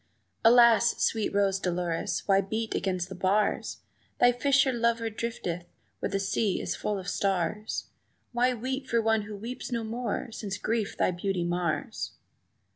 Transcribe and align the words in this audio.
"Alas, 0.43 0.97
sweet 0.97 1.31
Rose 1.31 1.59
Dolores, 1.59 2.23
why 2.27 2.41
beat 2.41 2.73
against 2.73 3.07
the 3.07 3.13
bars? 3.13 3.81
Thy 4.19 4.31
fisher 4.31 4.73
lover 4.73 5.11
drifteth 5.11 5.65
where 5.99 6.09
the 6.09 6.19
sea 6.19 6.59
is 6.59 6.75
full 6.75 6.97
of 6.97 7.07
stars; 7.07 7.85
Why 8.31 8.51
weep 8.55 8.87
for 8.87 8.99
one 8.99 9.21
who 9.21 9.35
weeps 9.37 9.71
no 9.71 9.83
more? 9.83 10.31
since 10.31 10.57
grief 10.57 10.97
thy 10.97 11.11
beauty 11.11 11.43
mars!" 11.43 12.13